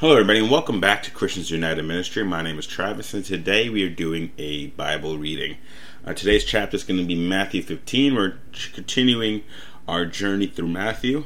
Hello, 0.00 0.12
everybody, 0.12 0.38
and 0.38 0.48
welcome 0.48 0.80
back 0.80 1.02
to 1.02 1.10
Christians 1.10 1.50
United 1.50 1.82
Ministry. 1.82 2.22
My 2.22 2.40
name 2.40 2.56
is 2.56 2.68
Travis, 2.68 3.14
and 3.14 3.24
today 3.24 3.68
we 3.68 3.82
are 3.82 3.90
doing 3.90 4.30
a 4.38 4.68
Bible 4.68 5.18
reading. 5.18 5.56
Uh, 6.04 6.14
today's 6.14 6.44
chapter 6.44 6.76
is 6.76 6.84
going 6.84 7.00
to 7.00 7.04
be 7.04 7.16
Matthew 7.16 7.62
15. 7.62 8.14
We're 8.14 8.38
continuing 8.72 9.42
our 9.88 10.06
journey 10.06 10.46
through 10.46 10.68
Matthew, 10.68 11.24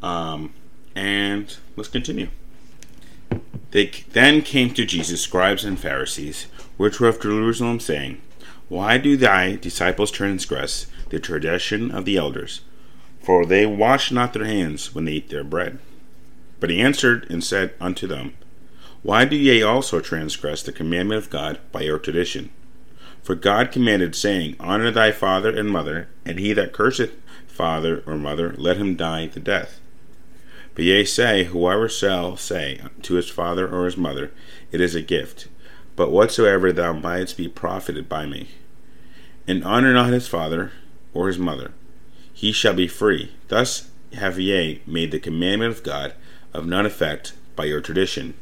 um, 0.00 0.54
and 0.94 1.56
let's 1.74 1.88
continue. 1.88 2.28
They 3.72 3.86
then 4.12 4.42
came 4.42 4.72
to 4.74 4.86
Jesus, 4.86 5.20
scribes 5.20 5.64
and 5.64 5.76
Pharisees, 5.76 6.46
which 6.76 7.00
were 7.00 7.08
of 7.08 7.20
Jerusalem, 7.20 7.80
saying, 7.80 8.22
Why 8.68 8.96
do 8.96 9.16
thy 9.16 9.56
disciples 9.56 10.12
transgress 10.12 10.86
the 11.08 11.18
tradition 11.18 11.90
of 11.90 12.04
the 12.04 12.16
elders? 12.16 12.60
For 13.18 13.44
they 13.44 13.66
wash 13.66 14.12
not 14.12 14.34
their 14.34 14.44
hands 14.44 14.94
when 14.94 15.04
they 15.04 15.14
eat 15.14 15.30
their 15.30 15.42
bread. 15.42 15.80
But 16.64 16.70
he 16.70 16.80
answered 16.80 17.26
and 17.28 17.44
said 17.44 17.74
unto 17.78 18.06
them, 18.06 18.32
Why 19.02 19.26
do 19.26 19.36
ye 19.36 19.62
also 19.62 20.00
transgress 20.00 20.62
the 20.62 20.72
commandment 20.72 21.22
of 21.22 21.28
God 21.28 21.60
by 21.72 21.82
your 21.82 21.98
tradition? 21.98 22.48
For 23.22 23.34
God 23.34 23.70
commanded, 23.70 24.16
saying, 24.16 24.56
Honor 24.58 24.90
thy 24.90 25.12
father 25.12 25.54
and 25.54 25.68
mother, 25.68 26.08
and 26.24 26.38
he 26.38 26.54
that 26.54 26.72
curseth 26.72 27.12
father 27.46 28.02
or 28.06 28.16
mother, 28.16 28.54
let 28.56 28.78
him 28.78 28.96
die 28.96 29.26
the 29.26 29.40
death. 29.40 29.78
But 30.74 30.86
ye 30.86 31.04
say, 31.04 31.44
Whoever 31.44 31.86
shall 31.86 32.38
say 32.38 32.80
to 33.02 33.14
his 33.16 33.28
father 33.28 33.68
or 33.68 33.84
his 33.84 33.98
mother, 33.98 34.32
It 34.72 34.80
is 34.80 34.94
a 34.94 35.02
gift, 35.02 35.48
but 35.96 36.12
whatsoever 36.12 36.72
thou 36.72 36.94
mightst 36.94 37.36
be 37.36 37.46
profited 37.46 38.08
by 38.08 38.24
me. 38.24 38.48
And 39.46 39.62
honor 39.64 39.92
not 39.92 40.14
his 40.14 40.28
father 40.28 40.72
or 41.12 41.26
his 41.26 41.36
mother, 41.38 41.72
he 42.32 42.52
shall 42.52 42.72
be 42.72 42.88
free. 42.88 43.32
Thus 43.48 43.90
have 44.14 44.40
ye 44.40 44.80
made 44.86 45.10
the 45.10 45.20
commandment 45.20 45.70
of 45.70 45.82
God 45.82 46.14
of 46.54 46.66
none 46.66 46.86
effect 46.86 47.34
by 47.56 47.64
your 47.64 47.80
tradition. 47.80 48.34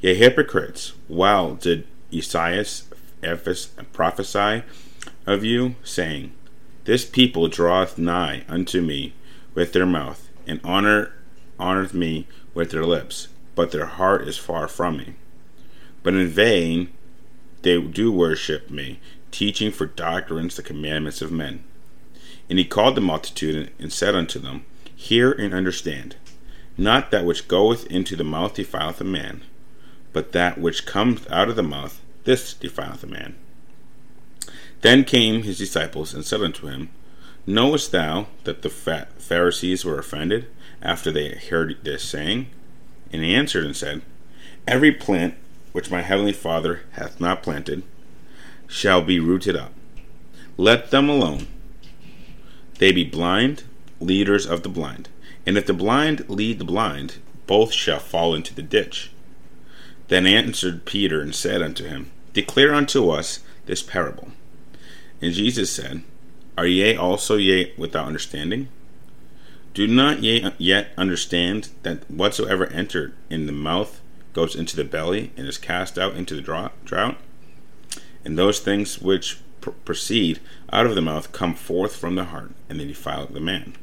Ye 0.00 0.14
hypocrites, 0.14 0.92
well 1.08 1.54
did 1.54 1.86
Esaias 2.12 2.84
prophesy 3.92 4.62
of 5.26 5.44
you, 5.44 5.74
saying, 5.84 6.32
This 6.84 7.04
people 7.04 7.48
draweth 7.48 7.98
nigh 7.98 8.44
unto 8.48 8.80
me 8.80 9.14
with 9.54 9.72
their 9.72 9.86
mouth, 9.86 10.28
and 10.46 10.60
honor 10.64 11.12
honoreth 11.58 11.94
me 11.94 12.26
with 12.54 12.70
their 12.70 12.84
lips, 12.84 13.28
but 13.54 13.70
their 13.70 13.86
heart 13.86 14.26
is 14.26 14.36
far 14.36 14.66
from 14.66 14.96
me. 14.96 15.14
But 16.02 16.14
in 16.14 16.28
vain 16.28 16.88
they 17.62 17.80
do 17.80 18.10
worship 18.10 18.70
me, 18.70 18.98
teaching 19.30 19.70
for 19.70 19.86
doctrines 19.86 20.56
the 20.56 20.62
commandments 20.62 21.22
of 21.22 21.30
men. 21.30 21.62
And 22.50 22.58
he 22.58 22.64
called 22.64 22.96
the 22.96 23.00
multitude 23.00 23.70
and 23.78 23.92
said 23.92 24.14
unto 24.14 24.38
them, 24.38 24.64
Hear 24.94 25.32
and 25.32 25.54
understand. 25.54 26.16
Not 26.76 27.10
that 27.10 27.24
which 27.24 27.48
goeth 27.48 27.86
into 27.86 28.16
the 28.16 28.24
mouth 28.24 28.54
defileth 28.54 29.00
a 29.00 29.04
man, 29.04 29.42
but 30.12 30.32
that 30.32 30.58
which 30.58 30.86
cometh 30.86 31.30
out 31.30 31.48
of 31.48 31.56
the 31.56 31.62
mouth, 31.62 32.00
this 32.24 32.54
defileth 32.54 33.04
a 33.04 33.06
man. 33.06 33.34
Then 34.80 35.04
came 35.04 35.42
his 35.42 35.58
disciples 35.58 36.12
and 36.14 36.24
said 36.24 36.42
unto 36.42 36.66
him, 36.66 36.90
Knowest 37.46 37.92
thou 37.92 38.26
that 38.44 38.62
the 38.62 38.68
Pharisees 38.68 39.84
were 39.84 39.98
offended 39.98 40.46
after 40.80 41.10
they 41.10 41.34
heard 41.34 41.76
this 41.82 42.02
saying? 42.02 42.48
And 43.12 43.22
he 43.22 43.34
answered 43.34 43.64
and 43.64 43.76
said, 43.76 44.02
Every 44.66 44.92
plant 44.92 45.34
which 45.72 45.90
my 45.90 46.02
heavenly 46.02 46.32
Father 46.32 46.82
hath 46.92 47.20
not 47.20 47.42
planted 47.42 47.82
shall 48.66 49.02
be 49.02 49.20
rooted 49.20 49.56
up. 49.56 49.72
Let 50.56 50.90
them 50.90 51.08
alone. 51.08 51.46
They 52.78 52.92
be 52.92 53.04
blind, 53.04 53.64
leaders 54.00 54.46
of 54.46 54.62
the 54.62 54.68
blind. 54.68 55.08
And 55.46 55.58
if 55.58 55.66
the 55.66 55.72
blind 55.72 56.28
lead 56.28 56.58
the 56.58 56.64
blind, 56.64 57.16
both 57.46 57.72
shall 57.72 57.98
fall 57.98 58.34
into 58.34 58.54
the 58.54 58.62
ditch. 58.62 59.10
Then 60.08 60.26
answered 60.26 60.84
Peter 60.84 61.20
and 61.20 61.34
said 61.34 61.62
unto 61.62 61.84
him, 61.84 62.10
Declare 62.32 62.74
unto 62.74 63.10
us 63.10 63.40
this 63.66 63.82
parable. 63.82 64.28
And 65.20 65.32
Jesus 65.32 65.70
said, 65.70 66.02
Are 66.56 66.66
ye 66.66 66.94
also 66.96 67.36
ye 67.36 67.72
without 67.76 68.06
understanding? 68.06 68.68
Do 69.74 69.86
not 69.86 70.22
ye 70.22 70.50
yet 70.58 70.92
understand 70.98 71.68
that 71.82 72.10
whatsoever 72.10 72.66
entered 72.66 73.14
in 73.30 73.46
the 73.46 73.52
mouth 73.52 74.00
goes 74.32 74.54
into 74.54 74.76
the 74.76 74.84
belly 74.84 75.32
and 75.36 75.46
is 75.46 75.58
cast 75.58 75.98
out 75.98 76.14
into 76.14 76.34
the 76.34 76.42
drought? 76.42 77.16
And 78.24 78.38
those 78.38 78.60
things 78.60 79.00
which 79.00 79.38
pr- 79.60 79.70
proceed 79.70 80.40
out 80.72 80.86
of 80.86 80.94
the 80.94 81.00
mouth 81.00 81.32
come 81.32 81.54
forth 81.54 81.96
from 81.96 82.16
the 82.16 82.24
heart, 82.24 82.52
and 82.68 82.78
they 82.78 82.86
defile 82.86 83.26
the 83.26 83.40
man. 83.40 83.74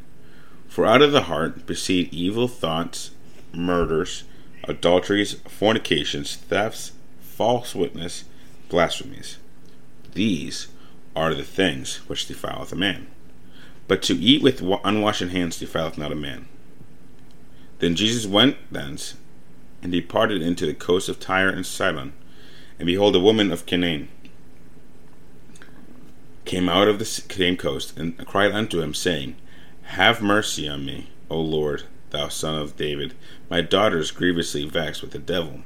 For 0.69 0.85
out 0.85 1.02
of 1.02 1.12
the 1.12 1.24
heart 1.24 1.66
proceed 1.66 2.13
evil 2.13 2.47
thoughts, 2.47 3.09
murders, 3.52 4.24
adulteries, 4.66 5.34
fornications, 5.47 6.35
thefts, 6.35 6.91
false 7.19 7.74
witness, 7.74 8.25
blasphemies. 8.69 9.38
These 10.13 10.68
are 11.16 11.34
the 11.34 11.44
things 11.44 11.97
which 12.08 12.28
defileth 12.28 12.72
a 12.72 12.75
man. 12.75 13.08
But 13.88 14.03
to 14.03 14.13
eat 14.13 14.44
with 14.44 14.62
unwashed 14.62 15.22
hands 15.22 15.58
defileth 15.58 15.97
not 15.97 16.12
a 16.12 16.16
man. 16.16 16.47
Then 17.79 17.96
Jesus 17.96 18.28
went 18.28 18.58
thence, 18.72 19.16
and 19.81 19.91
departed 19.91 20.41
into 20.41 20.68
the 20.68 20.74
coast 20.75 21.09
of 21.09 21.19
Tyre 21.19 21.50
and 21.50 21.66
Sidon. 21.66 22.13
And 22.78 22.85
behold, 22.85 23.16
a 23.16 23.19
woman 23.19 23.52
of 23.52 23.66
Canaan 23.66 24.09
came 26.46 26.69
out 26.69 26.88
of 26.88 27.00
the 27.00 27.06
same 27.06 27.58
coast, 27.58 27.97
and 27.97 28.18
cried 28.28 28.52
unto 28.52 28.81
him, 28.81 28.94
saying, 28.94 29.35
have 29.89 30.22
mercy 30.22 30.67
on 30.67 30.85
me, 30.85 31.09
O 31.31 31.41
Lord, 31.41 31.83
thou 32.11 32.27
son 32.27 32.55
of 32.55 32.77
David. 32.77 33.16
My 33.50 33.61
daughter 33.61 33.97
is 33.97 34.11
grievously 34.11 34.66
vexed 34.66 35.01
with 35.01 35.11
the 35.11 35.19
devil. 35.19 35.61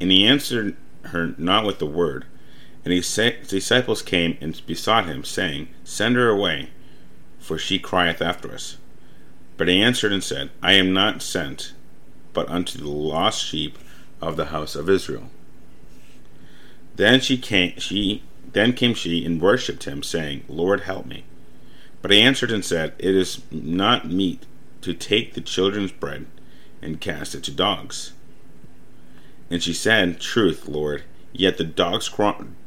And 0.00 0.12
he 0.12 0.24
answered 0.26 0.76
her 1.06 1.34
not 1.36 1.66
with 1.66 1.82
a 1.82 1.86
word. 1.86 2.26
And 2.84 2.92
his 2.92 3.12
disciples 3.48 4.02
came 4.02 4.38
and 4.40 4.64
besought 4.66 5.06
him, 5.06 5.24
saying, 5.24 5.68
Send 5.82 6.14
her 6.14 6.28
away, 6.28 6.70
for 7.40 7.58
she 7.58 7.80
crieth 7.80 8.22
after 8.22 8.52
us. 8.52 8.76
But 9.56 9.66
he 9.66 9.82
answered 9.82 10.12
and 10.12 10.22
said, 10.22 10.50
I 10.62 10.74
am 10.74 10.92
not 10.92 11.20
sent, 11.20 11.72
but 12.32 12.48
unto 12.48 12.78
the 12.78 12.88
lost 12.88 13.44
sheep 13.44 13.78
of 14.20 14.36
the 14.36 14.46
house 14.46 14.76
of 14.76 14.88
Israel. 14.88 15.30
Then 16.94 17.20
she 17.20 17.36
came 17.36 17.78
she 17.78 18.22
then 18.52 18.72
came 18.72 18.94
she 18.94 19.24
and 19.24 19.40
worshipped 19.40 19.84
him, 19.84 20.04
saying, 20.04 20.44
Lord 20.48 20.82
help 20.82 21.04
me. 21.04 21.24
But 22.06 22.14
he 22.14 22.22
answered 22.22 22.52
and 22.52 22.64
said, 22.64 22.92
It 23.00 23.16
is 23.16 23.42
not 23.50 24.08
meet 24.08 24.46
to 24.82 24.94
take 24.94 25.34
the 25.34 25.40
children's 25.40 25.90
bread 25.90 26.26
and 26.80 27.00
cast 27.00 27.34
it 27.34 27.42
to 27.42 27.50
dogs. 27.50 28.12
And 29.50 29.60
she 29.60 29.74
said, 29.74 30.20
Truth, 30.20 30.68
Lord, 30.68 31.02
yet 31.32 31.58
the 31.58 31.64
dogs, 31.64 32.08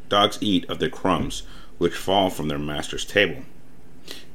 dogs 0.10 0.38
eat 0.42 0.70
of 0.70 0.80
the 0.80 0.90
crumbs 0.90 1.44
which 1.78 1.94
fall 1.94 2.30
from 2.30 2.50
their 2.50 2.60
master's 2.60 3.06
table. 3.06 3.44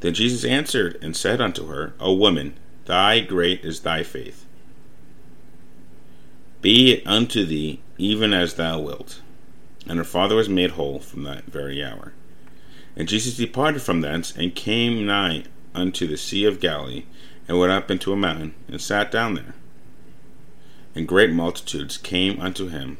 Then 0.00 0.14
Jesus 0.14 0.42
answered 0.42 0.98
and 1.02 1.14
said 1.14 1.38
unto 1.38 1.66
her, 1.66 1.92
O 2.00 2.14
woman, 2.14 2.54
thy 2.86 3.20
great 3.20 3.62
is 3.62 3.80
thy 3.80 4.04
faith. 4.04 4.46
Be 6.62 6.92
it 6.92 7.06
unto 7.06 7.44
thee 7.44 7.80
even 7.98 8.32
as 8.32 8.54
thou 8.54 8.80
wilt. 8.80 9.20
And 9.86 9.98
her 9.98 10.04
father 10.04 10.36
was 10.36 10.48
made 10.48 10.70
whole 10.70 10.98
from 10.98 11.24
that 11.24 11.44
very 11.44 11.84
hour. 11.84 12.14
And 12.96 13.08
Jesus 13.08 13.36
departed 13.36 13.82
from 13.82 14.00
thence, 14.00 14.32
and 14.36 14.54
came 14.54 15.06
nigh 15.06 15.44
unto 15.74 16.06
the 16.06 16.16
Sea 16.16 16.44
of 16.44 16.60
Galilee, 16.60 17.04
and 17.48 17.58
went 17.58 17.72
up 17.72 17.90
into 17.90 18.12
a 18.12 18.16
mountain, 18.16 18.54
and 18.68 18.80
sat 18.80 19.10
down 19.10 19.34
there. 19.34 19.54
And 20.94 21.08
great 21.08 21.30
multitudes 21.30 21.98
came 21.98 22.40
unto 22.40 22.68
him, 22.68 22.98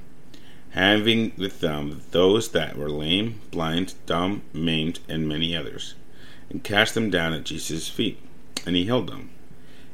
having 0.71 1.33
with 1.37 1.61
them 1.61 2.03
those 2.11 2.51
that 2.51 2.77
were 2.77 2.91
lame, 2.91 3.41
blind, 3.53 3.95
dumb, 4.07 4.43
maimed, 4.53 4.99
and 5.09 5.29
many 5.29 5.57
others, 5.57 5.95
and 6.51 6.65
cast 6.65 6.95
them 6.95 7.11
down 7.11 7.33
at 7.33 7.45
Jesus' 7.45 7.89
feet, 7.89 8.19
and 8.67 8.75
he 8.75 8.85
healed 8.85 9.09
them. 9.09 9.31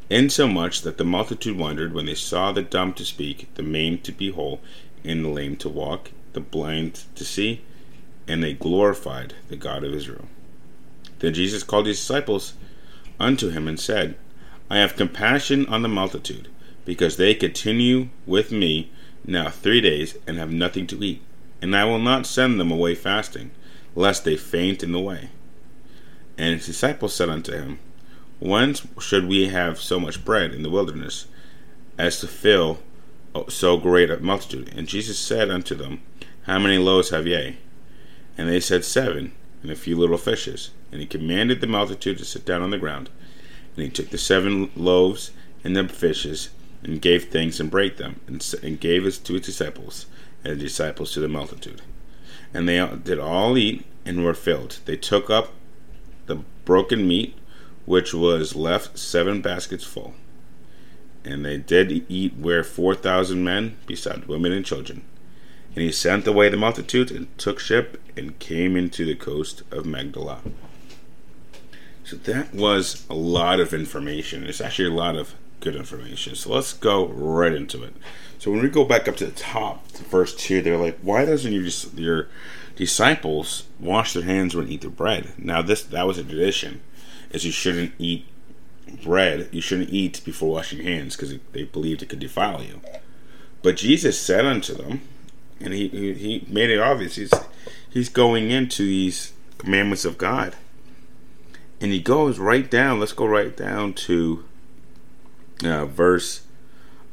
Insomuch 0.08 0.80
that 0.80 0.96
the 0.96 1.04
multitude 1.04 1.56
wondered 1.56 1.92
when 1.92 2.06
they 2.06 2.14
saw 2.14 2.50
the 2.50 2.62
dumb 2.62 2.94
to 2.94 3.04
speak, 3.04 3.48
the 3.54 3.62
maimed 3.62 4.02
to 4.04 4.12
be 4.12 4.30
whole, 4.30 4.60
and 5.04 5.24
the 5.24 5.28
lame 5.28 5.56
to 5.56 5.68
walk, 5.68 6.10
the 6.32 6.40
blind 6.40 7.04
to 7.14 7.24
see, 7.24 7.60
and 8.26 8.42
they 8.42 8.52
glorified 8.52 9.34
the 9.48 9.56
God 9.56 9.84
of 9.84 9.94
Israel. 9.94 10.26
Then 11.20 11.34
Jesus 11.34 11.62
called 11.62 11.86
his 11.86 11.98
disciples 11.98 12.54
unto 13.18 13.50
him 13.50 13.68
and 13.68 13.78
said, 13.78 14.16
I 14.70 14.78
have 14.78 14.96
compassion 14.96 15.66
on 15.66 15.82
the 15.82 15.88
multitude, 15.88 16.48
because 16.84 17.16
they 17.16 17.34
continue 17.34 18.08
with 18.26 18.52
me 18.52 18.90
now 19.24 19.50
three 19.50 19.80
days 19.80 20.16
and 20.26 20.38
have 20.38 20.52
nothing 20.52 20.86
to 20.88 21.04
eat, 21.04 21.22
and 21.60 21.76
I 21.76 21.84
will 21.84 21.98
not 21.98 22.26
send 22.26 22.58
them 22.58 22.70
away 22.70 22.94
fasting, 22.94 23.50
lest 23.94 24.24
they 24.24 24.36
faint 24.36 24.82
in 24.82 24.92
the 24.92 25.00
way. 25.00 25.30
And 26.38 26.54
his 26.54 26.66
disciples 26.66 27.14
said 27.14 27.28
unto 27.28 27.52
him, 27.52 27.78
Whence 28.38 28.86
should 28.98 29.28
we 29.28 29.48
have 29.48 29.78
so 29.78 30.00
much 30.00 30.24
bread 30.24 30.54
in 30.54 30.62
the 30.62 30.70
wilderness, 30.70 31.26
as 31.98 32.20
to 32.20 32.26
fill 32.26 32.78
so 33.48 33.76
great 33.76 34.10
a 34.10 34.18
multitude? 34.18 34.72
And 34.74 34.88
Jesus 34.88 35.18
said 35.18 35.50
unto 35.50 35.74
them, 35.74 36.00
How 36.44 36.58
many 36.58 36.78
loaves 36.78 37.10
have 37.10 37.26
ye? 37.26 37.58
And 38.40 38.48
they 38.48 38.58
said, 38.58 38.86
Seven, 38.86 39.32
and 39.62 39.70
a 39.70 39.76
few 39.76 39.98
little 39.98 40.16
fishes. 40.16 40.70
And 40.90 41.02
he 41.02 41.06
commanded 41.06 41.60
the 41.60 41.66
multitude 41.66 42.16
to 42.16 42.24
sit 42.24 42.46
down 42.46 42.62
on 42.62 42.70
the 42.70 42.78
ground. 42.78 43.10
And 43.76 43.84
he 43.84 43.90
took 43.90 44.08
the 44.08 44.16
seven 44.16 44.70
loaves 44.74 45.32
and 45.62 45.76
the 45.76 45.86
fishes, 45.86 46.48
and 46.82 47.02
gave 47.02 47.24
thanks 47.24 47.60
and 47.60 47.70
brake 47.70 47.98
them, 47.98 48.18
and, 48.26 48.42
and 48.62 48.80
gave 48.80 49.04
it 49.04 49.20
to 49.24 49.34
his 49.34 49.44
disciples, 49.44 50.06
and 50.42 50.54
the 50.54 50.64
disciples 50.64 51.12
to 51.12 51.20
the 51.20 51.28
multitude. 51.28 51.82
And 52.54 52.66
they 52.66 52.82
did 53.04 53.18
all 53.18 53.58
eat 53.58 53.84
and 54.06 54.24
were 54.24 54.32
filled. 54.32 54.78
They 54.86 54.96
took 54.96 55.28
up 55.28 55.52
the 56.24 56.36
broken 56.64 57.06
meat, 57.06 57.36
which 57.84 58.14
was 58.14 58.56
left 58.56 58.98
seven 58.98 59.42
baskets 59.42 59.84
full. 59.84 60.14
And 61.26 61.44
they 61.44 61.58
did 61.58 62.06
eat 62.08 62.36
where 62.38 62.64
four 62.64 62.94
thousand 62.94 63.44
men, 63.44 63.76
besides 63.86 64.26
women 64.26 64.52
and 64.52 64.64
children. 64.64 65.02
And 65.74 65.84
he 65.84 65.92
sent 65.92 66.26
away 66.26 66.48
the 66.48 66.56
multitude 66.56 67.12
and 67.12 67.26
took 67.38 67.60
ship 67.60 68.00
and 68.20 68.38
came 68.38 68.76
into 68.76 69.04
the 69.04 69.16
coast 69.16 69.62
of 69.72 69.86
Magdala. 69.86 70.40
So 72.04 72.16
that 72.16 72.54
was 72.54 73.06
a 73.08 73.14
lot 73.14 73.60
of 73.60 73.72
information. 73.72 74.44
It's 74.44 74.60
actually 74.60 74.88
a 74.88 74.94
lot 74.94 75.16
of 75.16 75.34
good 75.60 75.74
information. 75.74 76.34
So 76.34 76.52
let's 76.52 76.72
go 76.72 77.06
right 77.08 77.52
into 77.52 77.82
it. 77.82 77.94
So 78.38 78.50
when 78.50 78.62
we 78.62 78.68
go 78.68 78.84
back 78.84 79.08
up 79.08 79.16
to 79.16 79.26
the 79.26 79.32
top, 79.32 79.86
the 79.88 80.04
first 80.04 80.38
two, 80.38 80.62
they're 80.62 80.76
like, 80.76 80.98
why 81.00 81.24
doesn't 81.24 81.52
your 81.52 81.66
your 81.96 82.28
disciples 82.76 83.64
wash 83.78 84.12
their 84.12 84.22
hands 84.22 84.54
when 84.54 84.68
eat 84.68 84.80
the 84.80 84.88
bread? 84.88 85.32
Now 85.38 85.62
this 85.62 85.82
that 85.82 86.06
was 86.06 86.18
a 86.18 86.24
tradition, 86.24 86.80
is 87.30 87.44
you 87.44 87.52
shouldn't 87.52 87.92
eat 87.98 88.26
bread. 89.04 89.48
You 89.52 89.60
shouldn't 89.60 89.90
eat 89.90 90.22
before 90.24 90.50
washing 90.50 90.78
your 90.78 90.88
hands 90.88 91.16
because 91.16 91.34
they 91.52 91.64
believed 91.64 92.02
it 92.02 92.08
could 92.08 92.18
defile 92.18 92.62
you. 92.62 92.80
But 93.62 93.76
Jesus 93.76 94.20
said 94.20 94.46
unto 94.46 94.74
them, 94.74 95.02
and 95.60 95.74
he, 95.74 95.88
he 95.88 96.46
made 96.48 96.70
it 96.70 96.80
obvious. 96.80 97.16
He's 97.16 97.32
he's 97.90 98.08
going 98.08 98.50
into 98.50 98.84
these 98.84 99.32
commandments 99.58 100.04
of 100.04 100.18
God, 100.18 100.56
and 101.80 101.92
he 101.92 102.00
goes 102.00 102.38
right 102.38 102.70
down. 102.70 103.00
Let's 103.00 103.12
go 103.12 103.26
right 103.26 103.56
down 103.56 103.94
to 103.94 104.44
uh, 105.64 105.86
verse 105.86 106.42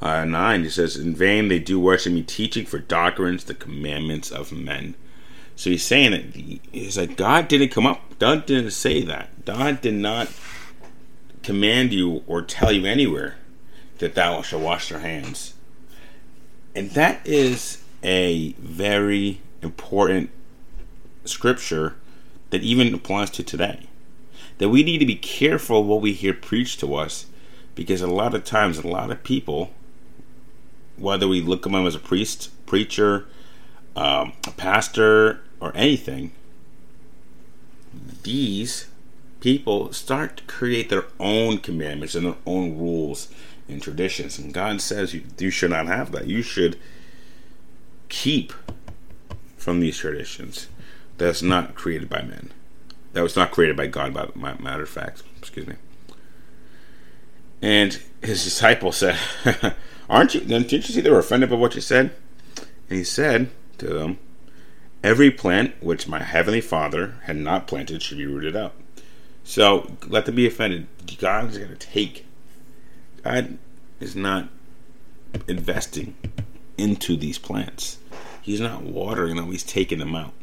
uh, 0.01 0.25
9. 0.25 0.63
He 0.63 0.69
says, 0.69 0.95
In 0.95 1.15
vain 1.15 1.47
they 1.47 1.59
do 1.59 1.79
worship 1.79 2.13
me, 2.13 2.23
teaching 2.23 2.65
for 2.65 2.79
doctrines 2.79 3.43
the 3.43 3.53
commandments 3.53 4.31
of 4.31 4.51
men. 4.51 4.95
So 5.55 5.71
he's 5.71 5.83
saying 5.83 6.11
that 6.11 6.35
he's 6.71 6.97
like, 6.97 7.17
God 7.17 7.47
didn't 7.47 7.69
come 7.69 7.87
up, 7.87 8.19
God 8.19 8.45
didn't 8.45 8.71
say 8.71 9.01
that. 9.01 9.45
God 9.45 9.81
did 9.81 9.95
not 9.95 10.29
command 11.41 11.93
you 11.93 12.23
or 12.27 12.41
tell 12.41 12.71
you 12.71 12.85
anywhere 12.85 13.37
that 13.97 14.13
thou 14.13 14.41
shalt 14.41 14.61
wash 14.61 14.91
your 14.91 14.99
hands. 14.99 15.55
And 16.75 16.91
that 16.91 17.25
is 17.25 17.81
a 18.03 18.51
very 18.53 19.41
important 19.63 20.29
scripture 21.27 21.95
that 22.49 22.63
even 22.63 22.93
applies 22.93 23.29
to 23.31 23.43
today. 23.43 23.87
That 24.57 24.69
we 24.69 24.83
need 24.83 24.99
to 24.99 25.05
be 25.05 25.15
careful 25.15 25.83
what 25.83 26.01
we 26.01 26.13
hear 26.13 26.33
preached 26.33 26.79
to 26.79 26.95
us 26.95 27.27
because 27.75 28.01
a 28.01 28.07
lot 28.07 28.33
of 28.33 28.43
times, 28.43 28.79
a 28.79 28.87
lot 28.87 29.11
of 29.11 29.23
people, 29.23 29.71
whether 30.97 31.27
we 31.27 31.41
look 31.41 31.65
at 31.65 31.71
them 31.71 31.85
as 31.85 31.93
a 31.93 31.99
priest, 31.99 32.49
preacher, 32.65 33.25
um, 33.95 34.33
a 34.47 34.51
pastor, 34.51 35.41
or 35.59 35.71
anything, 35.75 36.31
these 38.23 38.87
people 39.39 39.93
start 39.93 40.37
to 40.37 40.43
create 40.45 40.89
their 40.89 41.05
own 41.19 41.59
commandments 41.59 42.15
and 42.15 42.25
their 42.25 42.35
own 42.45 42.77
rules 42.77 43.29
and 43.69 43.81
traditions. 43.81 44.39
And 44.39 44.53
God 44.53 44.81
says 44.81 45.13
you, 45.13 45.23
you 45.37 45.51
should 45.51 45.69
not 45.69 45.87
have 45.87 46.11
that. 46.13 46.27
You 46.27 46.41
should 46.41 46.79
keep 48.09 48.53
from 49.55 49.79
these 49.79 49.97
traditions 49.97 50.67
that's 51.17 51.41
not 51.41 51.75
created 51.75 52.09
by 52.09 52.21
men. 52.21 52.51
That 53.13 53.23
was 53.23 53.35
not 53.35 53.51
created 53.51 53.75
by 53.75 53.87
God, 53.87 54.13
by 54.13 54.53
matter 54.59 54.83
of 54.83 54.89
fact. 54.89 55.23
Excuse 55.39 55.67
me. 55.67 55.75
And 57.61 57.99
his 58.21 58.43
disciple 58.43 58.91
said, 58.91 59.17
Aren't 60.09 60.35
you, 60.35 60.41
didn't 60.41 60.71
you 60.71 60.81
see 60.81 61.01
they 61.01 61.09
were 61.09 61.19
offended 61.19 61.49
by 61.49 61.55
what 61.55 61.75
you 61.75 61.81
said? 61.81 62.13
And 62.89 62.97
he 62.97 63.03
said 63.03 63.49
to 63.79 63.87
them, 63.87 64.19
Every 65.03 65.31
plant 65.31 65.81
which 65.81 66.07
my 66.07 66.21
heavenly 66.21 66.61
Father 66.61 67.15
had 67.23 67.37
not 67.37 67.67
planted 67.67 68.01
should 68.01 68.17
be 68.17 68.25
rooted 68.25 68.55
out. 68.55 68.73
So 69.43 69.91
let 70.07 70.25
them 70.25 70.35
be 70.35 70.47
offended. 70.47 70.87
God 71.19 71.49
is 71.49 71.57
going 71.57 71.69
to 71.69 71.75
take. 71.75 72.25
God 73.23 73.57
is 73.99 74.15
not 74.15 74.49
investing 75.47 76.15
into 76.77 77.15
these 77.15 77.37
plants. 77.37 77.97
He's 78.41 78.59
not 78.59 78.83
watering 78.83 79.35
them. 79.35 79.51
He's 79.51 79.63
taking 79.63 79.99
them 79.99 80.15
out. 80.15 80.33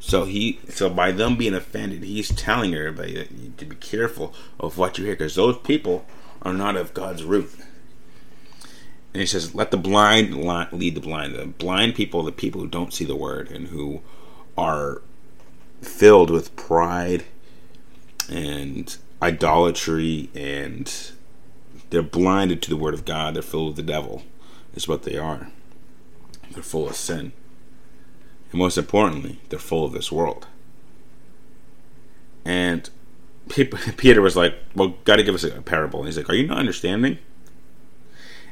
So 0.00 0.24
he, 0.24 0.60
so 0.68 0.88
by 0.88 1.10
them 1.12 1.36
being 1.36 1.54
offended, 1.54 2.02
he's 2.04 2.28
telling 2.34 2.74
everybody 2.74 3.52
to 3.56 3.64
be 3.64 3.76
careful 3.76 4.32
of 4.58 4.78
what 4.78 4.96
you 4.96 5.04
hear, 5.04 5.14
because 5.14 5.34
those 5.34 5.58
people 5.58 6.06
are 6.42 6.54
not 6.54 6.76
of 6.76 6.94
God's 6.94 7.24
root. 7.24 7.50
And 9.12 9.20
he 9.20 9.26
says, 9.26 9.54
"Let 9.54 9.70
the 9.70 9.76
blind 9.76 10.34
lead 10.72 10.94
the 10.94 11.00
blind. 11.00 11.34
The 11.34 11.46
blind 11.46 11.94
people, 11.94 12.22
the 12.22 12.30
people 12.30 12.60
who 12.60 12.68
don't 12.68 12.94
see 12.94 13.04
the 13.04 13.16
word 13.16 13.50
and 13.50 13.68
who 13.68 14.00
are 14.56 15.02
filled 15.82 16.30
with 16.30 16.54
pride 16.56 17.24
and 18.28 18.96
idolatry, 19.20 20.30
and 20.34 21.10
they're 21.90 22.02
blinded 22.02 22.62
to 22.62 22.70
the 22.70 22.76
word 22.76 22.94
of 22.94 23.04
God. 23.04 23.34
They're 23.34 23.42
filled 23.42 23.68
with 23.68 23.76
the 23.76 23.92
devil. 23.92 24.22
Is 24.74 24.86
what 24.86 25.02
they 25.02 25.18
are. 25.18 25.50
They're 26.52 26.62
full 26.62 26.88
of 26.88 26.94
sin." 26.94 27.32
And 28.50 28.58
most 28.58 28.78
importantly, 28.78 29.40
they're 29.48 29.58
full 29.58 29.84
of 29.84 29.92
this 29.92 30.10
world. 30.10 30.46
And 32.44 32.88
Peter 33.48 34.20
was 34.20 34.36
like, 34.36 34.54
Well, 34.74 34.94
got 35.04 35.16
to 35.16 35.22
give 35.22 35.34
us 35.34 35.44
a 35.44 35.50
parable. 35.62 36.00
And 36.00 36.08
he's 36.08 36.16
like, 36.16 36.30
Are 36.30 36.34
you 36.34 36.46
not 36.46 36.58
understanding? 36.58 37.18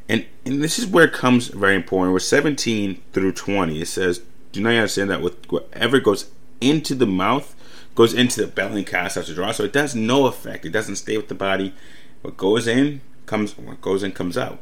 And, 0.08 0.24
and 0.44 0.62
this 0.62 0.78
is 0.78 0.86
where 0.86 1.04
it 1.04 1.12
comes 1.12 1.48
very 1.48 1.74
important. 1.74 2.14
With 2.14 2.22
17 2.22 3.02
through 3.12 3.32
20, 3.32 3.80
it 3.80 3.86
says, 3.86 4.22
Do 4.52 4.60
not 4.60 4.70
understand 4.70 5.10
that 5.10 5.22
whatever 5.22 5.98
goes 5.98 6.30
into 6.60 6.94
the 6.94 7.06
mouth 7.06 7.54
goes 7.94 8.14
into 8.14 8.40
the 8.40 8.46
belly 8.46 8.78
and 8.78 8.86
casts 8.86 9.16
out 9.16 9.26
the 9.26 9.34
draw. 9.34 9.50
So 9.50 9.64
it 9.64 9.72
does 9.72 9.94
no 9.94 10.26
effect. 10.26 10.64
It 10.64 10.70
doesn't 10.70 10.96
stay 10.96 11.16
with 11.16 11.28
the 11.28 11.34
body. 11.34 11.74
What 12.22 12.36
goes 12.36 12.66
in 12.66 13.00
comes. 13.24 13.58
What 13.58 13.80
goes 13.80 14.02
in 14.02 14.12
comes 14.12 14.38
out. 14.38 14.60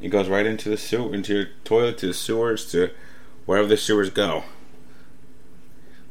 It 0.00 0.10
goes 0.10 0.28
right 0.28 0.46
into 0.46 0.68
the 0.68 0.76
sewer, 0.76 1.14
into 1.14 1.34
your 1.34 1.48
toilet, 1.64 1.98
to 1.98 2.08
the 2.08 2.14
sewers, 2.14 2.70
to 2.72 2.90
wherever 3.46 3.68
the 3.68 3.76
sewers 3.76 4.10
go. 4.10 4.44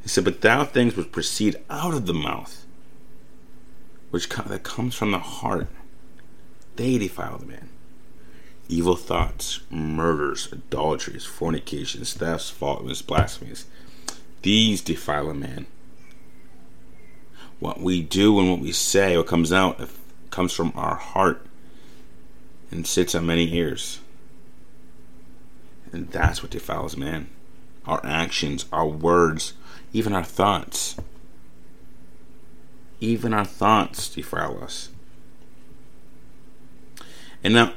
He 0.02 0.10
said, 0.10 0.24
But 0.24 0.42
thou 0.42 0.64
things 0.64 0.96
which 0.96 1.12
proceed 1.12 1.58
out 1.70 1.94
of 1.94 2.06
the 2.06 2.14
mouth, 2.14 2.66
which 4.10 4.30
that 4.30 4.64
comes 4.64 4.96
from 4.96 5.12
the 5.12 5.20
heart, 5.20 5.68
they 6.76 6.98
defile 6.98 7.38
the 7.38 7.46
man. 7.46 7.70
Evil 8.68 8.96
thoughts, 8.96 9.60
murders, 9.70 10.52
adulteries, 10.52 11.26
fornications, 11.26 12.14
thefts, 12.14 12.50
faultless, 12.50 13.02
blasphemies. 13.02 13.66
These 14.42 14.82
defile 14.82 15.30
a 15.30 15.34
man. 15.34 15.68
What 17.60 17.80
we 17.80 18.02
do 18.02 18.40
and 18.40 18.50
what 18.50 18.60
we 18.60 18.72
say, 18.72 19.18
what 19.18 19.28
comes 19.28 19.54
out, 19.54 19.90
comes 20.32 20.52
from 20.52 20.74
our 20.76 20.96
heart 20.96 21.46
and 22.72 22.86
sits 22.86 23.16
on 23.16 23.26
many 23.26 23.56
ears. 23.56 24.00
And 25.96 26.10
that's 26.10 26.44
what 26.44 26.52
defiles 26.52 26.98
man. 26.98 27.30
Our 27.86 28.06
actions, 28.06 28.66
our 28.74 28.86
words, 28.86 29.54
even 29.94 30.14
our 30.14 30.26
thoughts. 30.26 30.98
Even 33.00 33.34
our 33.34 33.46
thoughts 33.46 34.10
defile 34.10 34.62
us. 34.62 34.90
And 37.44 37.54
now, 37.54 37.74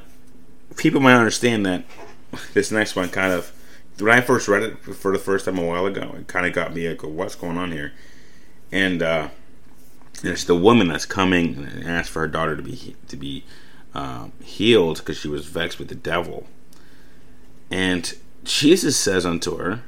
people 0.75 0.99
might 0.99 1.15
understand 1.15 1.65
that 1.65 1.85
this 2.53 2.71
next 2.71 2.95
one 2.97 3.07
kind 3.07 3.31
of, 3.31 3.53
when 3.97 4.11
I 4.11 4.19
first 4.19 4.49
read 4.49 4.63
it 4.63 4.79
for 4.79 5.13
the 5.13 5.19
first 5.19 5.45
time 5.45 5.57
a 5.57 5.65
while 5.65 5.85
ago, 5.85 6.13
it 6.17 6.27
kind 6.27 6.45
of 6.45 6.51
got 6.51 6.73
me 6.73 6.89
like, 6.89 7.03
what's 7.03 7.35
going 7.35 7.57
on 7.57 7.71
here? 7.71 7.93
And 8.69 9.01
uh, 9.01 9.29
it's 10.23 10.43
the 10.43 10.55
woman 10.55 10.89
that's 10.89 11.05
coming 11.05 11.55
and 11.55 11.85
asks 11.85 12.09
for 12.11 12.19
her 12.19 12.27
daughter 12.27 12.57
to 12.57 12.61
be 12.61 12.95
to 13.07 13.15
be 13.15 13.45
uh, 13.93 14.27
healed 14.43 14.97
because 14.97 15.17
she 15.17 15.29
was 15.29 15.45
vexed 15.45 15.79
with 15.79 15.87
the 15.87 15.95
devil. 15.95 16.47
And 17.69 18.15
Jesus 18.43 18.97
says 18.97 19.25
unto 19.25 19.57
her, 19.57 19.83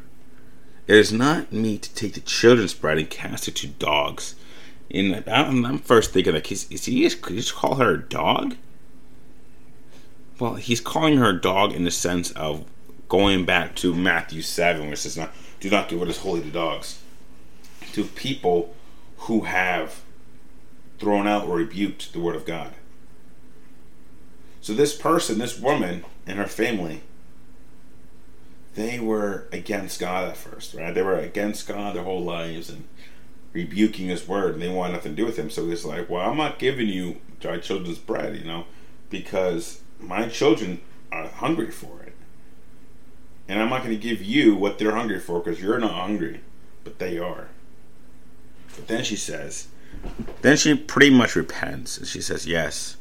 It 0.88 0.96
is 0.96 1.12
not 1.12 1.52
meet 1.52 1.84
to 1.84 1.96
take 1.96 2.14
the 2.14 2.20
children's 2.22 2.74
bread 2.74 2.98
and 2.98 3.10
cast 3.10 3.48
it 3.48 3.56
to 3.58 3.68
dogs. 3.68 4.36
And 4.94 5.24
I'm, 5.28 5.80
first 5.80 6.12
thinking, 6.12 6.34
like, 6.34 6.52
is, 6.52 6.70
is 6.70 6.86
he 6.86 7.04
just, 7.04 7.24
just 7.24 7.56
call 7.56 7.76
her 7.76 7.94
a 7.94 8.02
dog? 8.02 8.56
Well, 10.40 10.56
he's 10.56 10.82
calling 10.82 11.18
her 11.18 11.30
a 11.30 11.42
dog 11.42 11.74
in 11.74 11.86
the 11.86 11.92
sense 11.92 12.32
of 12.32 12.66
going 13.08 13.46
back 13.46 13.76
to 13.78 13.94
Matthew 13.94 14.42
7, 14.42 14.90
which 14.90 15.00
says, 15.00 15.18
not, 15.18 15.32
Do 15.60 15.70
not 15.70 15.88
do 15.88 15.98
what 15.98 16.10
is 16.10 16.18
holy 16.18 16.42
to 16.42 16.50
dogs. 16.50 17.02
To 17.94 18.04
people 18.04 18.76
who 19.18 19.42
have 19.42 20.02
thrown 21.00 21.28
out 21.28 21.48
or 21.48 21.58
rebuked 21.58 22.14
the 22.14 22.20
word 22.20 22.36
of 22.36 22.46
God. 22.46 22.74
So 24.62 24.74
this 24.74 24.96
person, 24.96 25.40
this 25.40 25.60
woman, 25.60 26.06
and 26.28 26.38
her 26.38 26.48
family 26.48 27.02
they 28.75 29.00
were 29.00 29.48
against 29.51 30.00
God 30.00 30.30
at 30.30 30.38
first, 30.38 30.74
right? 30.74 30.94
They 30.94 31.01
were 31.01 31.20
against 31.20 31.68
God 31.68 31.96
their 31.96 32.04
whole 32.04 32.24
lives 32.24 32.70
and 32.70 32.88
rebuking 33.54 34.08
His 34.08 34.28
word, 34.28 34.54
and 34.54 34.62
they 34.62 34.70
wanted 34.70 34.94
nothing 34.94 35.16
to 35.16 35.22
do 35.22 35.25
with 35.25 35.38
Him. 35.38 35.50
So 35.50 35.68
He's 35.68 35.86
like, 35.86 36.10
"Well, 36.10 36.30
I'm 36.30 36.38
not 36.38 36.60
giving 36.60 36.88
you 36.88 37.18
my 37.44 37.58
children's 37.58 37.98
bread, 37.98 38.36
you 38.36 38.46
know, 38.46 38.66
because 39.10 39.82
my 40.00 40.28
children 40.28 40.82
are 41.12 41.28
hungry 41.28 41.72
for 41.72 42.01
it. 42.04 42.13
And 43.48 43.62
I'm 43.62 43.70
not 43.70 43.84
going 43.84 43.96
to 43.96 44.01
give 44.01 44.22
you 44.22 44.56
what 44.56 44.78
they're 44.78 44.96
hungry 44.96 45.20
for 45.20 45.40
because 45.40 45.62
you're 45.62 45.80
not 45.80 45.92
hungry, 45.92 46.42
but 46.84 47.00
they 47.00 47.20
are. 47.20 47.50
But 48.75 48.88
then 48.88 49.04
she 49.04 49.18
says, 49.18 49.68
then 50.42 50.58
she 50.58 50.75
pretty 50.75 51.10
much 51.10 51.36
repents. 51.36 51.98
And 51.98 52.08
she 52.08 52.22
says, 52.22 52.48
Yes, 52.48 52.98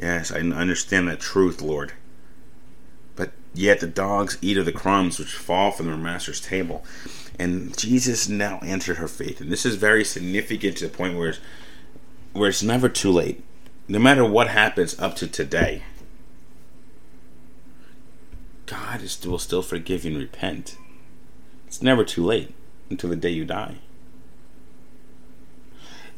yes, 0.00 0.32
I 0.32 0.38
understand 0.38 1.08
that 1.08 1.20
truth, 1.20 1.60
Lord. 1.60 1.92
Yet 3.52 3.80
the 3.80 3.86
dogs 3.86 4.38
eat 4.40 4.56
of 4.56 4.64
the 4.64 4.72
crumbs 4.72 5.18
which 5.18 5.34
fall 5.34 5.70
from 5.70 5.86
their 5.86 5.96
master's 5.96 6.40
table. 6.40 6.84
And 7.38 7.76
Jesus 7.76 8.28
now 8.28 8.58
answered 8.62 8.98
her 8.98 9.08
faith. 9.08 9.40
And 9.40 9.50
this 9.50 9.66
is 9.66 9.76
very 9.76 10.04
significant 10.04 10.76
to 10.78 10.88
the 10.88 10.96
point 10.96 11.16
where 11.16 11.30
it's, 11.30 11.40
where 12.32 12.48
it's 12.50 12.62
never 12.62 12.88
too 12.88 13.10
late. 13.10 13.42
No 13.88 13.98
matter 13.98 14.24
what 14.24 14.48
happens 14.48 14.98
up 15.00 15.16
to 15.16 15.26
today, 15.26 15.82
God 18.66 19.02
is, 19.02 19.26
will 19.26 19.38
still 19.38 19.62
forgive 19.62 20.04
you 20.04 20.12
and 20.12 20.20
repent. 20.20 20.76
It's 21.66 21.82
never 21.82 22.04
too 22.04 22.24
late 22.24 22.54
until 22.88 23.10
the 23.10 23.16
day 23.16 23.30
you 23.30 23.44
die. 23.44 23.76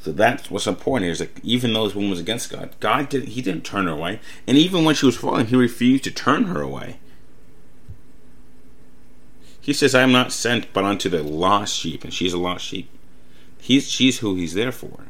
So 0.00 0.12
that's 0.12 0.50
what's 0.50 0.66
important 0.66 1.04
here 1.04 1.12
is 1.12 1.20
that 1.20 1.42
even 1.44 1.72
though 1.72 1.84
this 1.86 1.94
woman 1.94 2.10
was 2.10 2.20
against 2.20 2.50
God, 2.50 2.74
God 2.80 3.08
didn't 3.08 3.28
He 3.28 3.40
didn't 3.40 3.64
turn 3.64 3.86
her 3.86 3.92
away. 3.92 4.20
And 4.46 4.58
even 4.58 4.84
when 4.84 4.96
she 4.96 5.06
was 5.06 5.16
falling, 5.16 5.46
He 5.46 5.56
refused 5.56 6.04
to 6.04 6.10
turn 6.10 6.44
her 6.44 6.60
away. 6.60 6.98
He 9.62 9.72
says, 9.72 9.94
I 9.94 10.02
am 10.02 10.10
not 10.10 10.32
sent 10.32 10.72
but 10.72 10.84
unto 10.84 11.08
the 11.08 11.22
lost 11.22 11.74
sheep, 11.74 12.02
and 12.02 12.12
she's 12.12 12.32
a 12.32 12.38
lost 12.38 12.64
sheep. 12.64 12.90
He's 13.60 13.88
she's 13.88 14.18
who 14.18 14.34
he's 14.34 14.54
there 14.54 14.72
for. 14.72 15.06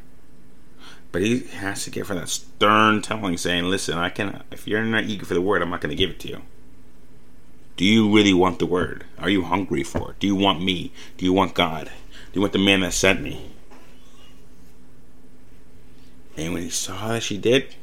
But 1.11 1.23
he 1.23 1.39
has 1.39 1.83
to 1.83 1.89
give 1.89 2.07
her 2.07 2.15
that 2.15 2.29
stern 2.29 3.01
telling, 3.01 3.35
saying, 3.37 3.65
Listen, 3.65 3.97
I 3.97 4.09
can 4.09 4.43
if 4.51 4.67
you're 4.67 4.83
not 4.83 5.05
eager 5.05 5.25
for 5.25 5.33
the 5.33 5.41
word, 5.41 5.63
I'm 5.63 5.71
not 5.71 5.81
gonna 5.81 5.95
give 5.95 6.11
it 6.11 6.19
to 6.21 6.27
you. 6.27 6.41
Do 7.77 7.83
you 7.83 8.13
really 8.13 8.33
want 8.33 8.59
the 8.59 8.67
word? 8.67 9.05
Are 9.17 9.29
you 9.29 9.41
hungry 9.41 9.81
for 9.81 10.11
it? 10.11 10.19
Do 10.19 10.27
you 10.27 10.35
want 10.35 10.63
me? 10.63 10.91
Do 11.17 11.25
you 11.25 11.33
want 11.33 11.55
God? 11.55 11.85
Do 11.85 12.37
you 12.37 12.41
want 12.41 12.53
the 12.53 12.59
man 12.59 12.81
that 12.81 12.93
sent 12.93 13.21
me? 13.21 13.49
And 16.37 16.53
when 16.53 16.61
he 16.61 16.69
saw 16.69 17.09
that 17.09 17.23
she 17.23 17.37
did, 17.37 17.75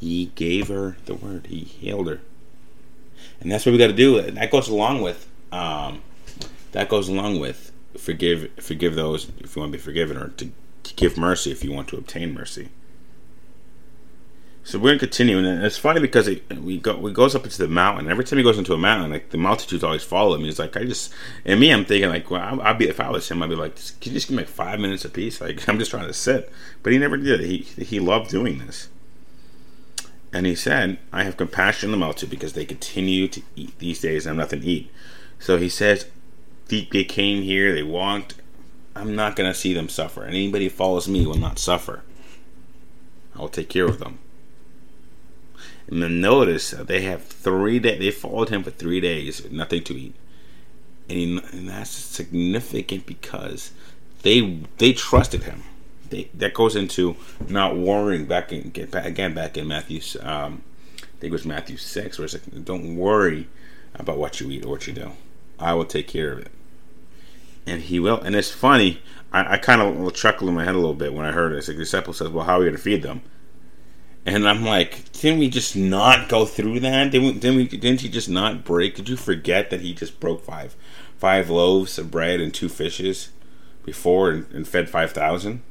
he 0.00 0.32
gave 0.34 0.68
her 0.68 0.96
the 1.04 1.14
word. 1.14 1.48
He 1.48 1.60
healed 1.60 2.08
her. 2.08 2.20
And 3.40 3.50
that's 3.50 3.64
what 3.64 3.72
we 3.72 3.78
got 3.78 3.88
to 3.88 3.92
do. 3.92 4.18
And 4.18 4.36
that 4.36 4.50
goes 4.50 4.68
along 4.68 5.02
with 5.02 5.28
um, 5.52 6.02
that 6.72 6.88
goes 6.88 7.08
along 7.08 7.40
with 7.40 7.72
forgive 7.96 8.50
forgive 8.60 8.94
those 8.94 9.30
if 9.40 9.56
you 9.56 9.60
want 9.60 9.72
to 9.72 9.78
be 9.78 9.82
forgiven, 9.82 10.16
or 10.16 10.28
to, 10.28 10.50
to 10.82 10.94
give 10.94 11.16
mercy 11.16 11.50
if 11.50 11.64
you 11.64 11.72
want 11.72 11.88
to 11.88 11.96
obtain 11.96 12.34
mercy. 12.34 12.68
So 14.68 14.78
we're 14.78 14.90
gonna 14.90 14.98
continue, 14.98 15.38
and 15.38 15.64
it's 15.64 15.78
funny 15.78 15.98
because 15.98 16.28
it, 16.28 16.44
we 16.60 16.76
go 16.76 16.94
we 16.98 17.10
goes 17.10 17.34
up 17.34 17.44
into 17.44 17.56
the 17.56 17.68
mountain. 17.68 18.10
Every 18.10 18.22
time 18.22 18.36
he 18.36 18.42
goes 18.42 18.58
into 18.58 18.74
a 18.74 18.78
mountain, 18.78 19.10
like 19.10 19.30
the 19.30 19.38
multitudes 19.38 19.82
always 19.82 20.02
follow 20.02 20.34
him. 20.34 20.42
He's 20.42 20.58
like, 20.58 20.76
I 20.76 20.84
just 20.84 21.10
and 21.46 21.58
me, 21.58 21.72
I'm 21.72 21.86
thinking 21.86 22.10
like, 22.10 22.30
well, 22.30 22.60
I'll 22.60 22.74
be 22.74 22.86
if 22.86 23.00
I 23.00 23.08
was 23.08 23.26
him, 23.26 23.42
I'd 23.42 23.48
be 23.48 23.56
like, 23.56 23.76
can 23.76 24.12
you 24.12 24.18
just 24.18 24.28
give 24.28 24.36
me 24.36 24.42
like 24.42 24.50
five 24.50 24.78
minutes 24.78 25.06
a 25.06 25.08
piece? 25.08 25.40
Like 25.40 25.66
I'm 25.70 25.78
just 25.78 25.90
trying 25.90 26.06
to 26.06 26.12
sit, 26.12 26.52
but 26.82 26.92
he 26.92 26.98
never 26.98 27.16
did. 27.16 27.40
He 27.40 27.58
he 27.82 27.98
loved 27.98 28.30
doing 28.30 28.58
this, 28.58 28.90
and 30.32 30.46
he 30.46 30.54
said, 30.54 30.98
I 31.12 31.24
have 31.24 31.36
compassion 31.36 31.88
on 31.88 31.92
the 31.92 31.96
multitude 31.96 32.30
because 32.30 32.52
they 32.52 32.64
continue 32.64 33.28
to 33.28 33.42
eat 33.56 33.78
these 33.78 34.00
days. 34.00 34.26
and 34.26 34.38
have 34.38 34.46
nothing 34.46 34.60
to 34.60 34.66
eat. 34.66 34.90
So 35.38 35.56
he 35.56 35.68
says, 35.68 36.06
they 36.68 36.84
came 37.04 37.42
here, 37.42 37.74
they 37.74 37.82
walked. 37.82 38.34
I'm 38.94 39.14
not 39.14 39.36
gonna 39.36 39.54
see 39.54 39.72
them 39.72 39.88
suffer. 39.88 40.22
And 40.22 40.34
anybody 40.34 40.64
who 40.64 40.70
follows 40.70 41.08
me 41.08 41.26
will 41.26 41.38
not 41.38 41.58
suffer. 41.58 42.02
I 43.34 43.40
will 43.40 43.48
take 43.48 43.68
care 43.68 43.86
of 43.86 44.00
them. 44.00 44.18
And 45.86 46.02
then 46.02 46.20
notice 46.20 46.72
they 46.72 47.02
have 47.02 47.24
three 47.24 47.78
days. 47.78 47.98
They 47.98 48.10
followed 48.10 48.50
him 48.50 48.62
for 48.62 48.70
three 48.70 49.00
days 49.00 49.42
with 49.42 49.52
nothing 49.52 49.82
to 49.84 49.94
eat, 49.94 50.14
and, 51.08 51.18
he, 51.18 51.40
and 51.52 51.68
that's 51.68 51.90
significant 51.90 53.06
because 53.06 53.72
they 54.22 54.60
they 54.76 54.92
trusted 54.92 55.44
him. 55.44 55.62
That 56.10 56.54
goes 56.54 56.76
into 56.76 57.16
not 57.48 57.76
worrying. 57.76 58.26
Back 58.26 58.52
in 58.52 58.70
get 58.70 58.90
back 58.90 59.04
again 59.04 59.34
back 59.34 59.56
in 59.56 59.68
Matthew, 59.68 60.00
um, 60.20 60.62
I 60.96 61.20
think 61.20 61.30
it 61.30 61.32
was 61.32 61.44
Matthew 61.44 61.76
six, 61.76 62.18
where 62.18 62.24
it's 62.24 62.34
like, 62.34 62.64
don't 62.64 62.96
worry 62.96 63.48
about 63.94 64.18
what 64.18 64.40
you 64.40 64.50
eat 64.50 64.64
or 64.64 64.70
what 64.70 64.86
you 64.86 64.92
do. 64.92 65.12
I 65.58 65.74
will 65.74 65.84
take 65.84 66.08
care 66.08 66.32
of 66.32 66.38
it, 66.38 66.50
and 67.66 67.82
he 67.82 67.98
will. 67.98 68.20
And 68.20 68.36
it's 68.36 68.50
funny. 68.50 69.02
I, 69.32 69.54
I 69.54 69.56
kind 69.58 69.82
of 69.82 70.14
chuckle 70.14 70.48
in 70.48 70.54
my 70.54 70.64
head 70.64 70.74
a 70.74 70.78
little 70.78 70.94
bit 70.94 71.12
when 71.12 71.26
I 71.26 71.32
heard 71.32 71.52
it. 71.52 71.56
It's 71.56 71.68
like 71.68 71.76
the 71.76 71.82
disciple 71.82 72.12
says, 72.12 72.28
"Well, 72.28 72.44
how 72.44 72.56
are 72.56 72.58
we 72.60 72.66
going 72.66 72.76
to 72.76 72.82
feed 72.82 73.02
them?" 73.02 73.22
And 74.26 74.46
I'm 74.46 74.62
like, 74.62 75.10
didn't 75.12 75.38
we 75.38 75.48
just 75.48 75.74
not 75.74 76.28
go 76.28 76.44
through 76.44 76.80
that? 76.80 77.10
Didn't 77.10 77.26
we, 77.26 77.32
didn't 77.34 77.56
we? 77.56 77.66
Didn't 77.66 78.02
he 78.02 78.10
just 78.10 78.28
not 78.28 78.62
break? 78.62 78.94
Did 78.94 79.08
you 79.08 79.16
forget 79.16 79.70
that 79.70 79.80
he 79.80 79.94
just 79.94 80.20
broke 80.20 80.44
five, 80.44 80.76
five 81.16 81.48
loaves 81.48 81.98
of 81.98 82.10
bread 82.10 82.38
and 82.38 82.52
two 82.52 82.68
fishes 82.68 83.30
before 83.86 84.30
and, 84.30 84.46
and 84.52 84.68
fed 84.68 84.90
five 84.90 85.12
thousand, 85.12 85.62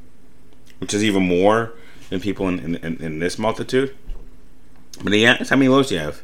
which 0.80 0.94
is 0.94 1.04
even 1.04 1.24
more 1.24 1.74
than 2.10 2.20
people 2.20 2.48
in, 2.48 2.76
in, 2.76 2.98
in, 2.98 3.20
this 3.20 3.38
multitude. 3.38 3.96
But 5.04 5.14
he 5.14 5.26
asked, 5.26 5.50
"How 5.50 5.56
many 5.56 5.70
loaves 5.70 5.90
do 5.90 5.96
you 5.96 6.02
have?" 6.02 6.22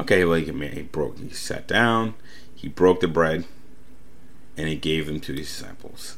Okay, 0.00 0.24
well 0.24 0.38
he, 0.38 0.68
he 0.68 0.82
broke. 0.82 1.18
He 1.18 1.30
sat 1.30 1.68
down. 1.68 2.14
He 2.54 2.68
broke 2.68 3.00
the 3.00 3.08
bread, 3.08 3.44
and 4.56 4.68
he 4.68 4.76
gave 4.76 5.06
them 5.06 5.20
to 5.20 5.32
his 5.32 5.48
disciples. 5.48 6.16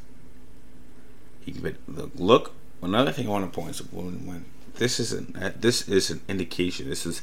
He 1.41 1.53
but 1.53 1.75
look, 1.87 2.11
look. 2.17 2.53
Another 2.83 3.11
thing 3.11 3.27
I 3.27 3.31
want 3.31 3.51
to 3.51 3.59
point 3.59 3.71
is 3.71 3.93
when, 3.93 4.27
when 4.27 4.45
this 4.77 5.01
is 5.01 5.13
an 5.13 5.35
uh, 5.41 5.53
this 5.59 5.89
is 5.89 6.11
an 6.11 6.21
indication. 6.29 6.89
This 6.89 7.07
is 7.07 7.23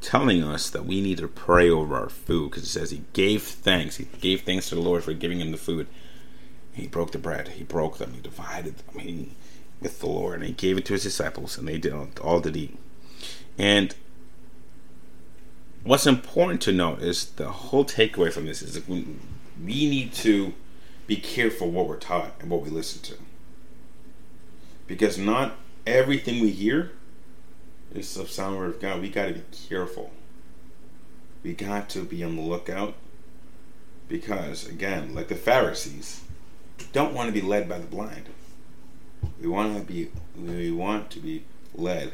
telling 0.00 0.42
us 0.42 0.68
that 0.68 0.84
we 0.84 1.00
need 1.00 1.18
to 1.18 1.28
pray 1.28 1.70
over 1.70 1.96
our 1.96 2.08
food 2.08 2.50
because 2.50 2.64
it 2.64 2.68
says 2.68 2.90
he 2.90 3.04
gave 3.12 3.42
thanks. 3.42 3.96
He 3.96 4.04
gave 4.20 4.42
thanks 4.42 4.68
to 4.68 4.74
the 4.74 4.80
Lord 4.80 5.04
for 5.04 5.12
giving 5.12 5.40
him 5.40 5.52
the 5.52 5.56
food. 5.56 5.86
He 6.72 6.86
broke 6.86 7.12
the 7.12 7.18
bread. 7.18 7.48
He 7.48 7.64
broke 7.64 7.98
them. 7.98 8.14
He 8.14 8.20
divided 8.20 8.78
them. 8.78 8.98
He, 8.98 9.30
with 9.82 10.00
the 10.00 10.06
Lord, 10.06 10.36
and 10.36 10.44
he 10.44 10.52
gave 10.52 10.78
it 10.78 10.84
to 10.86 10.94
his 10.94 11.02
disciples, 11.02 11.58
and 11.58 11.66
they 11.66 11.78
did 11.78 11.92
all, 11.92 12.08
all 12.22 12.40
did 12.40 12.56
eat. 12.56 12.78
And 13.58 13.94
what's 15.84 16.06
important 16.06 16.60
to 16.62 16.72
note 16.72 17.02
is 17.02 17.26
the 17.32 17.50
whole 17.50 17.84
takeaway 17.84 18.32
from 18.32 18.46
this 18.46 18.62
is 18.62 18.74
that 18.74 18.88
we 18.88 19.06
need 19.64 20.12
to 20.14 20.54
be 21.06 21.16
careful 21.16 21.70
what 21.70 21.88
we're 21.88 21.96
taught 21.96 22.34
and 22.40 22.48
what 22.48 22.62
we 22.62 22.70
listen 22.70 23.02
to, 23.02 23.16
because 24.86 25.18
not 25.18 25.56
everything 25.86 26.40
we 26.40 26.50
hear 26.50 26.92
is 27.92 28.14
the 28.14 28.26
sound 28.26 28.56
word 28.56 28.74
of 28.74 28.80
God. 28.80 29.02
We 29.02 29.10
got 29.10 29.26
to 29.26 29.34
be 29.34 29.42
careful. 29.68 30.12
We 31.42 31.54
got 31.54 31.88
to 31.90 32.04
be 32.04 32.22
on 32.22 32.36
the 32.36 32.42
lookout 32.42 32.94
because, 34.08 34.66
again, 34.66 35.14
like 35.14 35.28
the 35.28 35.34
Pharisees, 35.34 36.22
don't 36.92 37.14
want 37.14 37.26
to 37.26 37.32
be 37.32 37.46
led 37.46 37.68
by 37.68 37.78
the 37.78 37.86
blind. 37.86 38.28
We 39.40 39.48
want 39.48 39.76
to 39.76 39.82
be 39.82 40.10
we 40.36 40.70
want 40.70 41.10
to 41.10 41.20
be 41.20 41.44
led 41.74 42.12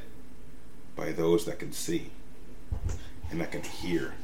by 0.97 1.12
those 1.12 1.45
that 1.45 1.59
can 1.59 1.73
see 1.73 2.11
and 3.31 3.41
that 3.41 3.53
can 3.53 3.62
hear. 3.62 4.15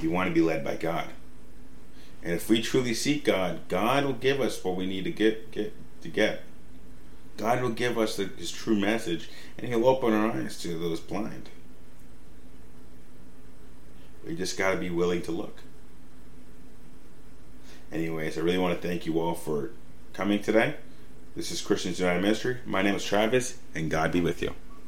We 0.00 0.08
want 0.08 0.28
to 0.28 0.34
be 0.34 0.40
led 0.40 0.64
by 0.64 0.76
God. 0.76 1.08
And 2.22 2.32
if 2.32 2.48
we 2.48 2.62
truly 2.62 2.94
seek 2.94 3.24
God, 3.24 3.60
God 3.68 4.04
will 4.04 4.14
give 4.14 4.40
us 4.40 4.62
what 4.64 4.76
we 4.76 4.86
need 4.86 5.04
to 5.04 5.10
get 5.10 5.50
get 5.50 5.74
to 6.02 6.08
get. 6.08 6.42
God 7.36 7.62
will 7.62 7.70
give 7.70 7.98
us 7.98 8.16
the, 8.16 8.30
His 8.36 8.50
true 8.50 8.76
message, 8.76 9.28
and 9.58 9.68
He'll 9.68 9.86
open 9.86 10.12
our 10.12 10.30
eyes 10.30 10.60
to 10.62 10.78
those 10.78 11.00
blind. 11.00 11.48
We 14.26 14.34
just 14.36 14.56
got 14.56 14.72
to 14.72 14.78
be 14.78 14.90
willing 14.90 15.22
to 15.22 15.32
look. 15.32 15.58
Anyways, 17.92 18.38
I 18.38 18.40
really 18.40 18.58
want 18.58 18.80
to 18.80 18.88
thank 18.88 19.04
you 19.04 19.20
all 19.20 19.34
for 19.34 19.70
coming 20.12 20.40
today. 20.40 20.76
This 21.36 21.50
is 21.50 21.60
Christians 21.60 21.98
United 21.98 22.22
Ministry. 22.22 22.58
My 22.64 22.80
name 22.80 22.94
is 22.94 23.04
Travis, 23.04 23.58
and 23.74 23.90
God 23.90 24.12
be 24.12 24.20
with 24.20 24.40
you. 24.40 24.54